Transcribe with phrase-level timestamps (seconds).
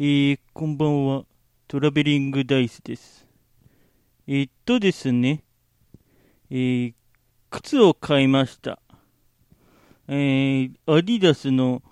[0.00, 1.24] えー、こんばんは。
[1.66, 3.26] トラベリングダイスです。
[4.28, 5.42] えーっとですね、
[6.50, 6.94] えー、
[7.50, 8.78] 靴を買いました。
[10.06, 11.82] えー、アディダスの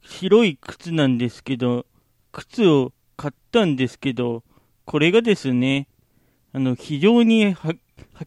[0.00, 1.86] 白い靴なんですけど、
[2.30, 4.44] 靴を買ったんですけど、
[4.84, 5.88] これがですね、
[6.52, 7.78] あの、非常に履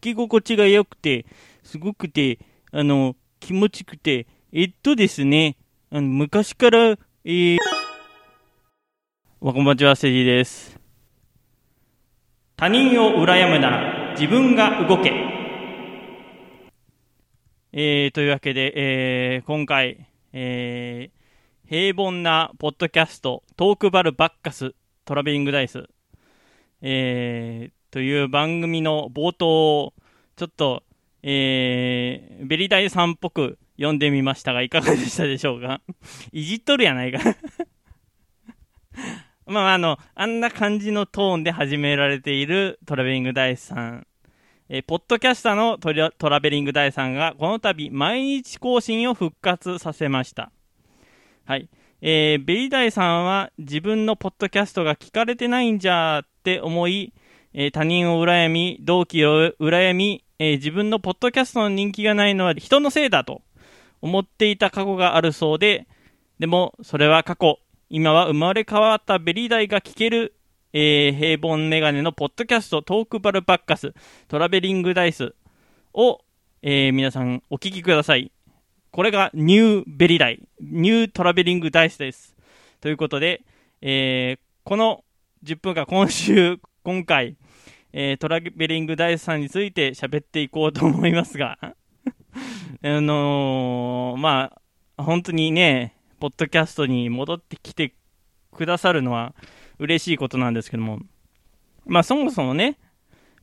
[0.02, 1.24] き心地が良くて、
[1.62, 2.40] すごくて、
[2.72, 5.56] あの、気持ちくて、えっとですね、
[5.90, 7.58] あの昔から、えー、
[9.46, 10.80] こんばんちは、せじです。
[12.56, 15.12] 他人を羨むなら自分が動け。
[17.74, 24.74] えー、というわけで、えー、今回、えー、平凡なポッドキャスト、トークバルバッカス、
[25.04, 25.90] トラベリングダイス、
[26.80, 29.92] えー、という番組の冒頭を、
[30.36, 30.84] ちょっと、
[31.22, 35.82] えー、ベリダイさんっぽく読んでみましたが、いかがでしたでしょうか？
[36.32, 37.18] いじっとるやないか。
[39.46, 44.06] まあ、あの、あんな感じのトーンで始められているトラベリングダイスさん。
[44.70, 50.50] えーポッドキャスターのトラトラベリングダイスさんが、この度、毎日更新を復活させました。
[51.44, 51.68] はい。
[52.00, 57.12] えーベリダイさんは自分のポッドキャストが聞かれてないんじゃって思い、
[57.52, 63.42] えー他人を羨み、同期を羨み、えー自分のポッドキャストの人気がないのは人のせいだと
[64.00, 65.86] 思っていた過去があるそうで、
[66.38, 67.58] でもそれは過去、
[67.90, 70.34] 今は生まれ変わったベリーダイが聞ける、
[70.72, 73.92] えー平凡メガネのポッドキャストトークバルバッカス
[74.28, 75.34] トラベリングダイス
[75.92, 76.20] を、
[76.62, 78.32] えー皆さんお聞きください。
[78.90, 82.34] これがニューベリーダイ、ニュートラベリングダイスです。
[82.80, 83.42] ということで、
[83.80, 85.04] えーこの
[85.44, 87.36] 10分間、今週、今回、
[87.92, 91.74] えートラベリングダイスさんについて喋っていこうと思いますが、 あ
[92.82, 94.52] のーま
[94.96, 95.94] あ、本当にね、
[96.24, 97.92] ポッドキャストに戻ってきて
[98.50, 99.34] くださるのは
[99.78, 101.00] 嬉しいことなんですけども、
[101.84, 102.78] まあそもそもね、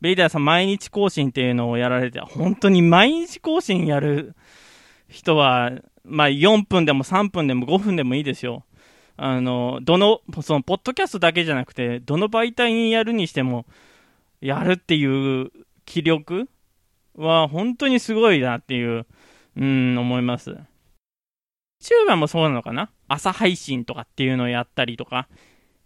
[0.02, 4.36] ベイダーさん毎日更新っていうのをやられて、本当に毎日更新やる
[5.08, 8.66] 人は、まあ4分でも3分でも5分でもいいですよ。
[9.16, 13.68] あの、どの、その、ポッドキャストだけじゃなくて、どの媒体にやるにしても、
[14.40, 15.52] やるっていう
[15.86, 16.50] 気力
[17.14, 19.06] は本当にすごいなっていう、
[19.56, 20.58] うん、思います。
[21.82, 22.90] YouTuber もそうなのかな？
[23.08, 25.28] 朝配信とかっていうのをやったりとか、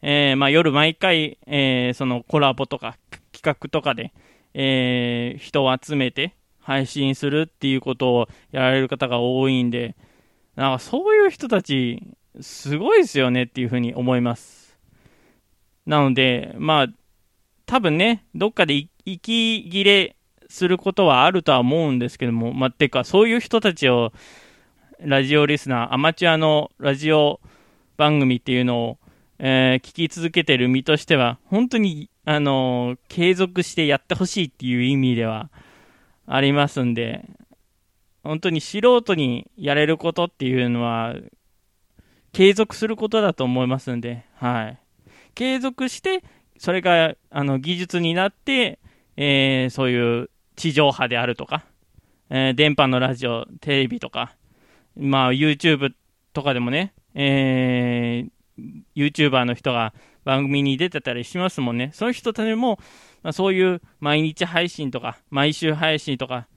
[0.02, 2.98] えーまあ夜毎回、えーそのコラボとか
[3.32, 4.14] 企画とかで、
[4.54, 9.96] えー人を集めて配信するっていうことをやられる方が多いんで、
[10.56, 12.02] なんかそういう人たち、
[12.42, 14.78] すごいですよねっていうふうに思います。
[15.86, 16.88] なので、まあ、
[17.66, 20.16] 多分ね、どっかで息切れ
[20.50, 24.12] することはあるとは思うんですけども、まあ、てか、そういう人たちを、
[25.00, 27.42] ラジオリスナー、アマチュアのラジオ
[27.98, 28.98] 番組っていうのを、
[29.40, 35.50] えー聞き続けてる身としては、本当に、あのー継続してやってほしいっていう意味では
[36.28, 37.26] ありますんで、
[38.24, 41.16] 本当に素人にやれることっていうのは、
[42.32, 44.80] 継続することだと思いますんで、はい。
[45.36, 46.24] 継続して、
[46.58, 48.80] それが、あの、技術になって、
[49.18, 51.66] えーそういう地上波であるとか、
[52.30, 54.34] え電波のラジオ、テレビとか、
[54.98, 55.94] まあ、YouTube
[56.34, 58.36] とかでもね、えー
[58.96, 61.92] YouTuber の人が番組に出てたりしますもんね。
[61.94, 62.80] そういう人たちも、
[63.22, 66.48] まあ、そういう毎日配信とか、毎週配信とか、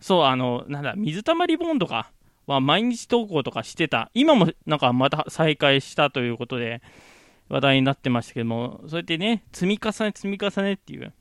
[0.00, 2.12] そう、あの、なんだ、水溜りボンとか
[2.46, 4.10] は毎日投稿とかしてた。
[4.14, 6.82] 今もなんかまた再開したということで
[7.48, 11.12] 話題になってましたけども、そうやってね、積み重ね積み重ねっていう、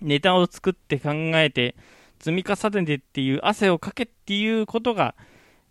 [0.00, 1.74] ネタを作って考えて、
[2.20, 5.14] 積み重ねてっていう、汗をかけっていうことが、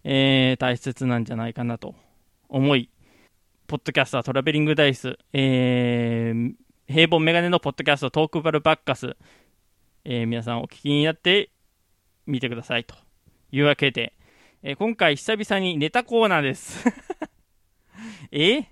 [0.03, 1.95] えー大切なんじゃないかなと
[2.49, 2.89] 思い、
[3.67, 6.53] ポッドキャスタートラベリングダイス、えー
[6.87, 9.15] 平凡メガネのポッドキャストトークバルバッカス、
[10.05, 11.51] えー皆さんお聞きになって
[12.25, 12.95] みてくださいと
[13.51, 14.13] いうわけで、
[14.63, 16.85] えー今回久々にネタコーナーです。
[18.31, 18.65] え？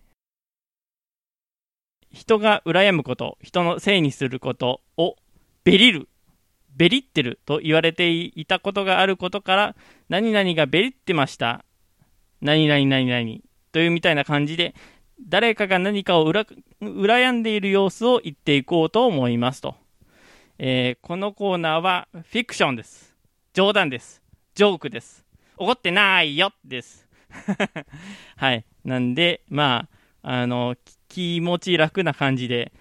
[2.11, 5.17] 人が羨むこと、人のせいにすることを
[5.65, 6.07] ベリる、
[6.75, 9.75] ベリってると言われていたことがあることから、
[10.09, 11.63] 何々がベリってました。
[12.41, 13.39] 何々何々
[13.71, 14.75] というみたいな感じで、
[15.27, 16.31] 誰かが何かを
[16.81, 19.75] 羨んでいる様子を言っていこうと思いますと。
[20.57, 23.15] えーこのコーナーはフィクションです。
[23.53, 24.21] 冗談です。
[24.53, 25.25] ジョークです。
[25.57, 27.07] 怒ってないよです。
[28.35, 28.65] はい。
[28.83, 29.87] なんで、ま
[30.21, 30.75] あ、あの、
[31.07, 32.71] 気持ち楽な感じで、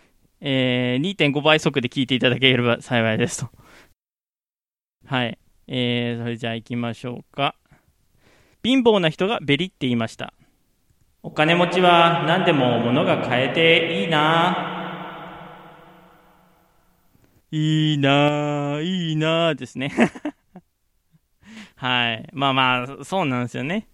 [0.40, 3.50] えー2.5倍速で聞いていただければ幸いですと。
[5.06, 5.38] はい。
[5.66, 7.54] えーそれじゃあ行きましょうか。
[8.62, 10.32] 貧乏な人がベリって言いました。
[11.22, 14.72] お金持ちは何でも物が買えていいな。
[17.50, 19.92] いいな、いいなですね。
[21.76, 22.28] はい。
[22.32, 23.86] まあまあ、そうなんですよね。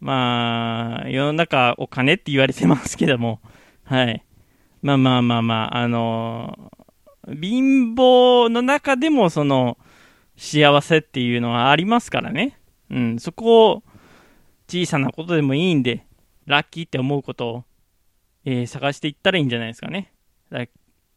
[0.00, 3.40] まあ、世の中お金って言われてますけども、
[3.84, 4.24] はい。
[4.82, 6.72] まあまあまあまあ、あの
[7.28, 9.76] 貧乏の中でもその
[10.40, 12.58] 幸せっていうのはありますからね。
[12.90, 13.82] うん、そこを
[14.68, 16.06] 小さなことでもいいんで、
[16.46, 17.64] ラッキーって思うことを、
[18.46, 20.14] えー、探していったらいいんじゃないですかね。
[20.50, 20.64] だ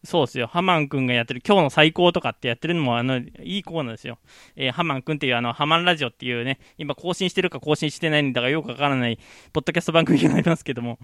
[0.03, 0.47] そうですよ。
[0.47, 4.19] ハマン君がやってる今日の最高とかってやってるのも、あの、いいコーナーですよ。
[4.57, 9.17] えー、ハマン君っていうあの、ハマンラジオっていうね、今更新してるか更新してないんだかよくわからない、
[9.53, 10.99] ポッドキャスト番組がありますけども、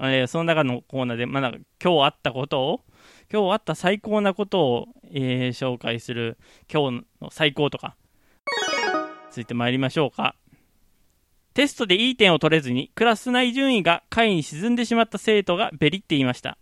[0.00, 2.80] えー、その中のコーナーで、まだ今日あったことを、
[3.32, 6.36] 今日あった最高なことを、えー、紹介する、
[6.72, 7.96] 今日の最高とか、
[9.30, 10.34] ついて参りましょうか。
[11.54, 16.58] テストでいい点を取れずに、クラス内順位が下位に沈んでしまった生徒がベリっていました。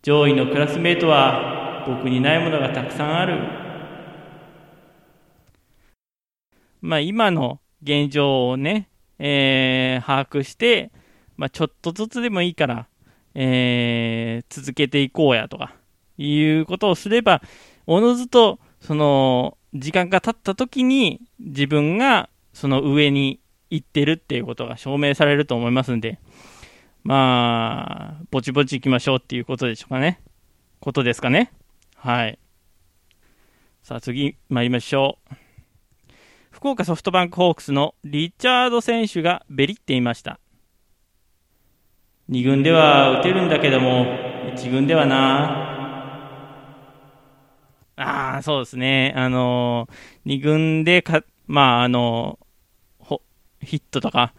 [0.00, 3.38] 上位のクラスメートは僕にないものがたくさんある。
[6.80, 8.88] まあ今の現状をね、
[9.18, 10.90] えー、把握して、
[11.36, 12.88] まあちょっとずつでもいいから、
[13.34, 15.74] えー、続けていこうやとか、
[16.18, 17.42] いうことをすれば、
[17.86, 23.40] おのずと、その、時間が経った時に自分がその上に
[23.70, 26.20] 行ってるっていうことが証明されると思いますんで、
[27.02, 30.20] まあ、ぼちぼち行きましょうっていうことでしょうかね。
[30.80, 31.52] ことですかね。
[31.96, 32.38] はい。
[33.82, 35.34] さあ次参りましょう。
[36.50, 40.38] 福岡ソフトバンクホークスのリチャード選手がベリっていました。
[42.30, 44.06] 2軍では打てるんだけども、
[44.56, 45.74] 1軍ではな。
[47.96, 49.12] ああ、そうですね。
[49.14, 53.20] あのー、2軍でか、まあ、あのー、
[53.60, 54.32] ヒットとか、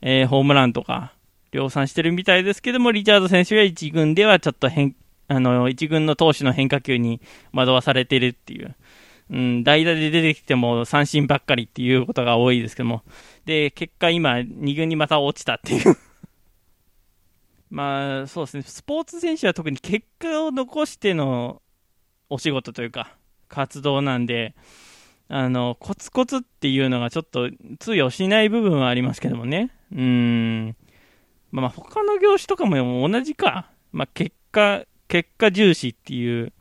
[0.00, 1.12] えー、ホームランとか、
[1.52, 4.96] 量産してるみたいですけども、リチャード選手は1軍ではちょっと変、
[5.28, 7.20] あの、1軍の投手の変化球に
[7.52, 8.74] 惑わされてるっていう。
[9.30, 13.02] うん、代打で出てきても三振ばっかりっていうことが多いですけども。
[13.44, 15.96] で、結果今、2軍にまた落ちたっていう
[17.70, 18.62] まあ、そうですね。
[18.62, 21.62] スポーツ選手は特に結果を残しての
[22.30, 23.16] お仕事というか、
[23.48, 24.54] 活動なんで、
[25.28, 29.70] あの、コツコツっていうのがちょっと通用しない部分はありますけどもね。
[29.92, 30.76] うん。
[31.50, 33.70] まあ、他の業種とかも同じか。
[33.92, 36.52] まあ、結果、結果重視っていう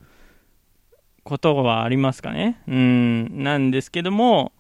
[1.24, 2.62] ことはありますかね。
[2.68, 4.54] うん、なんですけども、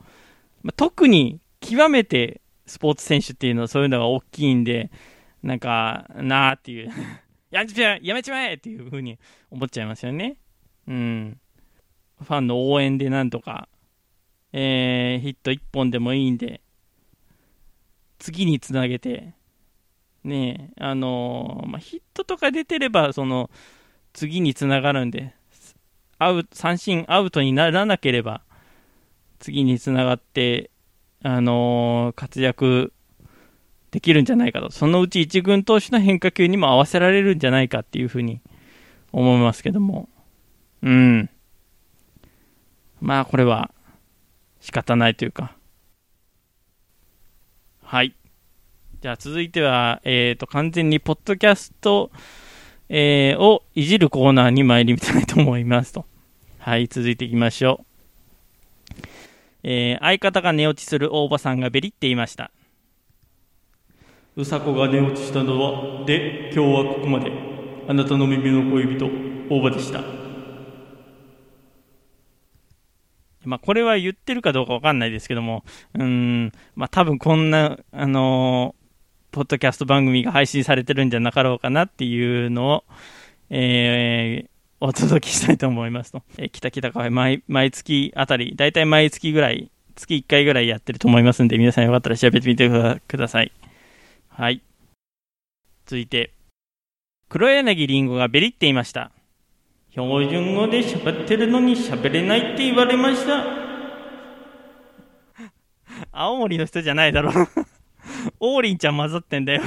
[0.63, 4.91] まあ、特に極めてスポーツ選手っていうのはそういうのが大きいんで、
[5.43, 6.91] なんか、なーっていう
[7.51, 9.17] やめちまえやめちまえっていうふうに
[9.49, 10.37] 思っちゃいますよね。
[10.87, 11.39] うん。
[12.19, 13.69] ファンの応援でなんとか、
[14.51, 16.61] えー、ヒット1本でもいいんで、
[18.19, 19.33] 次につなげて、
[20.23, 23.49] ねあのー、まあ、ヒットとか出てれば、その、
[24.13, 25.33] 次につながるんで、
[26.17, 28.41] アウ三振アウトにならなければ、
[29.39, 30.71] 次につながって、
[31.23, 32.93] あのー、活躍
[33.91, 34.71] できるんじゃないかと。
[34.71, 38.41] そのうち一軍投手の変化球にも合わせられるんじゃないかっていうふうに
[39.11, 40.09] 思いますけども。
[40.83, 41.29] うん。
[43.01, 43.71] まあ、これは
[44.59, 45.55] 仕方ないというか。
[47.83, 48.15] はい。
[49.01, 52.11] じゃあ続いては、えっ、ー、と、完全にポッドキャスト、
[52.89, 56.05] えー、をいじるコーナーに参りたいと思いますと。
[56.59, 57.87] はい、続いていきましょう。
[59.63, 62.51] えー、相方が寝落ちする大場さんがベリっていました。
[64.37, 67.31] うさこが寝落ちしたのは、で、今日はここまで。
[67.87, 69.09] あなたの耳の恋人、
[69.49, 70.01] 大場でした。
[73.45, 75.63] まあ、これは言ってるかどうかわかんないですけども、
[75.97, 78.75] うん、まあ、多分こんな、あの
[79.31, 82.83] ポッドキャスト番組が配信されてるんじゃなかろうかなっていうのを、
[83.49, 86.21] えー、お届けしたいと思いますと。
[86.37, 93.51] えー、きたきたカフェ毎、毎月あたり、だいたい毎月ぐらい、月1回ぐらいやってると思いますんで、皆さんよかったら調べてみてください。
[94.39, 94.61] はい。
[95.87, 96.31] 続いて、
[97.27, 99.11] 黒柳りんごがベリっていました。
[99.89, 103.43] 標準語で喋ってるのに喋れないって言われました。
[106.13, 107.31] 青森の人じゃないだろ
[108.39, 109.63] 王林ちゃん混ざってんだよ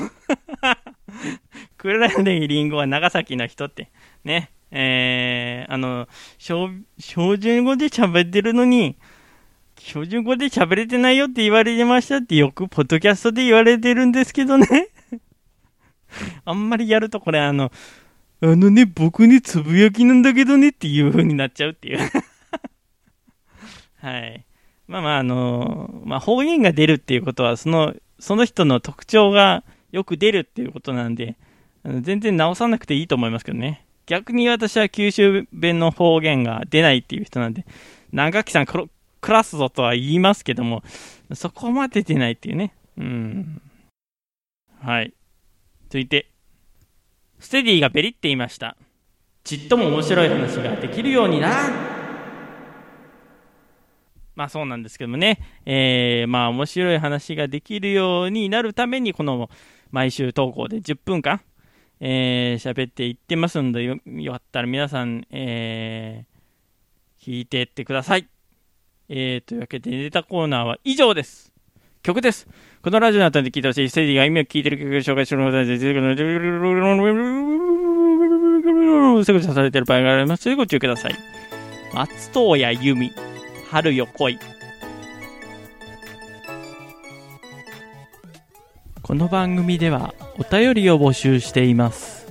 [1.76, 3.90] 黒柳りんごは長崎の人って。
[4.22, 4.52] ね。
[4.70, 6.06] えー、あの、
[6.38, 8.96] 標準語で喋ってるのに、
[9.80, 14.88] 標準語で喋れてないよって言われてましたってよくポッドキャストで言われてるんですけどね
[16.44, 17.72] あんまりやるとこれあの、
[18.42, 21.98] あのね、僕ね、つぶやきなんだけどねっていう風になっちゃうっていう
[24.00, 24.44] はい。
[24.86, 31.36] まあまあ、あの、まあ方言が出るっていうことは、その、その人の特徴がよく出るっていうことなんで、
[31.84, 33.84] 全然直さなくていいと思いますけどね。
[34.06, 37.64] 逆に私は九州弁の方言が出ないっていう人なんで、
[38.12, 38.66] 長木さん
[39.20, 40.82] クラスぞとは言いますけども、
[41.34, 42.74] そこまで出ないっていうね。
[42.96, 43.62] うん。
[44.80, 45.12] はい。
[45.88, 46.30] 続いて、
[47.38, 48.76] ステディがベリって言いました。
[49.44, 51.50] ちっとも面白い話ができるようにな。
[54.36, 59.50] まあそうなんですけどもね、えー、まあ面白い話ができるようになるために、この
[59.90, 61.42] 毎週投稿で10分間、
[62.00, 63.98] えー、喋っていってますのでよ、
[64.32, 68.28] かったら皆さん、えー、聞いてってください。
[69.12, 71.52] えー、というわけで、ネタコーナーは以上です。
[72.04, 72.46] 曲です。
[72.80, 75.64] このラジオの後で聴いてほしい、ステディが意味を聞いてる曲を紹介するので、
[79.24, 81.16] すぐ刺されてる場合がありますのでご注意ください。
[81.92, 83.12] 松任谷由実、
[83.68, 84.38] 春よ来い。
[89.02, 92.28] この番組ではお便りを募集しています。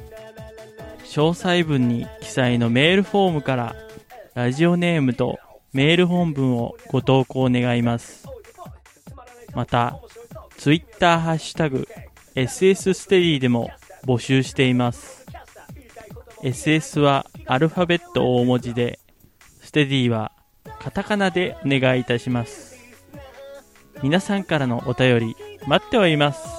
[1.04, 3.76] 詳細文に記載のメールフォームから
[4.34, 5.40] ラジオネームと
[5.74, 8.26] メール本文をご投稿願います。
[9.54, 10.00] また、
[10.58, 11.88] ツイッターハッシュタグ
[12.36, 13.70] SS ステディでも
[14.06, 15.26] 募集しています。
[16.42, 19.00] SS はアルファベット大文字で、
[19.62, 20.32] ステディは
[20.80, 22.78] カタカナでお願いいたします。
[24.02, 25.36] 皆さんからのお便り
[25.68, 26.59] 待っております。